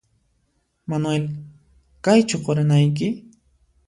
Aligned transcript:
Manuel 0.89 1.23
¿Kaychu 2.03 2.37
quranayki? 2.45 3.07